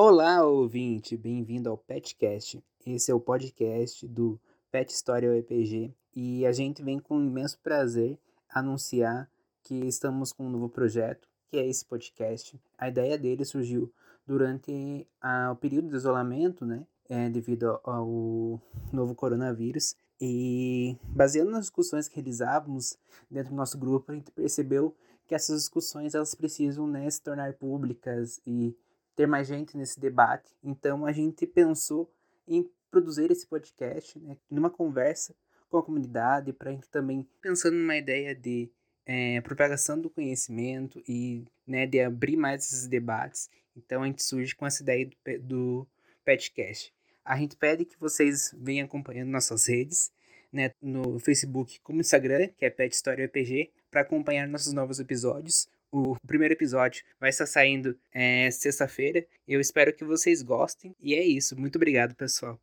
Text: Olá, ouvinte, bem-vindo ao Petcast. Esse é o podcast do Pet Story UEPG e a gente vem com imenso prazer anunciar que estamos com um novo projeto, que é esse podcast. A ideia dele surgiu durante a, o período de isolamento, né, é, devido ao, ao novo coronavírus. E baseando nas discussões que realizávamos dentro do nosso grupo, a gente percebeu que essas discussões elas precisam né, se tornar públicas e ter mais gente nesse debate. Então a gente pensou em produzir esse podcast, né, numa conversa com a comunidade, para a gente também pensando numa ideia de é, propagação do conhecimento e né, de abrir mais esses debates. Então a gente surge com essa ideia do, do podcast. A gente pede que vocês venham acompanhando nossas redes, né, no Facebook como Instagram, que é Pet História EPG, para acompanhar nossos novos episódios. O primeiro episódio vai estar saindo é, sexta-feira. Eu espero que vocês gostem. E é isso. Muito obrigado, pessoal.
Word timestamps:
Olá, 0.00 0.46
ouvinte, 0.46 1.16
bem-vindo 1.16 1.68
ao 1.68 1.76
Petcast. 1.76 2.62
Esse 2.86 3.10
é 3.10 3.14
o 3.16 3.18
podcast 3.18 4.06
do 4.06 4.38
Pet 4.70 4.92
Story 4.92 5.26
UEPG 5.26 5.92
e 6.14 6.46
a 6.46 6.52
gente 6.52 6.84
vem 6.84 7.00
com 7.00 7.20
imenso 7.20 7.58
prazer 7.58 8.16
anunciar 8.48 9.28
que 9.64 9.74
estamos 9.74 10.32
com 10.32 10.46
um 10.46 10.50
novo 10.50 10.68
projeto, 10.68 11.26
que 11.48 11.56
é 11.56 11.66
esse 11.66 11.84
podcast. 11.84 12.56
A 12.78 12.88
ideia 12.88 13.18
dele 13.18 13.44
surgiu 13.44 13.92
durante 14.24 15.04
a, 15.20 15.50
o 15.50 15.56
período 15.56 15.88
de 15.88 15.96
isolamento, 15.96 16.64
né, 16.64 16.86
é, 17.08 17.28
devido 17.28 17.64
ao, 17.64 17.80
ao 17.84 18.62
novo 18.92 19.16
coronavírus. 19.16 19.96
E 20.20 20.96
baseando 21.08 21.50
nas 21.50 21.62
discussões 21.62 22.06
que 22.06 22.14
realizávamos 22.14 22.96
dentro 23.28 23.50
do 23.50 23.56
nosso 23.56 23.76
grupo, 23.76 24.12
a 24.12 24.14
gente 24.14 24.30
percebeu 24.30 24.94
que 25.26 25.34
essas 25.34 25.62
discussões 25.62 26.14
elas 26.14 26.36
precisam 26.36 26.86
né, 26.86 27.10
se 27.10 27.20
tornar 27.20 27.54
públicas 27.54 28.40
e 28.46 28.76
ter 29.18 29.26
mais 29.26 29.48
gente 29.48 29.76
nesse 29.76 29.98
debate. 29.98 30.48
Então 30.62 31.04
a 31.04 31.10
gente 31.10 31.44
pensou 31.44 32.08
em 32.46 32.70
produzir 32.88 33.32
esse 33.32 33.44
podcast, 33.44 34.16
né, 34.20 34.36
numa 34.48 34.70
conversa 34.70 35.34
com 35.68 35.76
a 35.76 35.82
comunidade, 35.82 36.52
para 36.52 36.70
a 36.70 36.72
gente 36.72 36.88
também 36.88 37.28
pensando 37.42 37.74
numa 37.74 37.96
ideia 37.96 38.32
de 38.32 38.70
é, 39.04 39.40
propagação 39.40 40.00
do 40.00 40.08
conhecimento 40.08 41.02
e 41.06 41.44
né, 41.66 41.84
de 41.84 42.00
abrir 42.00 42.36
mais 42.36 42.64
esses 42.64 42.86
debates. 42.86 43.50
Então 43.76 44.04
a 44.04 44.06
gente 44.06 44.22
surge 44.22 44.54
com 44.54 44.64
essa 44.64 44.84
ideia 44.84 45.10
do, 45.10 45.38
do 45.40 45.86
podcast. 46.24 46.94
A 47.24 47.36
gente 47.36 47.56
pede 47.56 47.84
que 47.84 47.98
vocês 47.98 48.54
venham 48.56 48.86
acompanhando 48.86 49.30
nossas 49.30 49.66
redes, 49.66 50.12
né, 50.52 50.70
no 50.80 51.18
Facebook 51.18 51.80
como 51.80 52.00
Instagram, 52.00 52.50
que 52.56 52.64
é 52.64 52.70
Pet 52.70 52.94
História 52.94 53.24
EPG, 53.24 53.72
para 53.90 54.02
acompanhar 54.02 54.46
nossos 54.46 54.72
novos 54.72 55.00
episódios. 55.00 55.68
O 55.90 56.16
primeiro 56.26 56.54
episódio 56.54 57.02
vai 57.18 57.30
estar 57.30 57.46
saindo 57.46 57.98
é, 58.12 58.50
sexta-feira. 58.50 59.26
Eu 59.46 59.60
espero 59.60 59.94
que 59.94 60.04
vocês 60.04 60.42
gostem. 60.42 60.94
E 61.00 61.14
é 61.14 61.22
isso. 61.24 61.58
Muito 61.58 61.76
obrigado, 61.76 62.14
pessoal. 62.14 62.60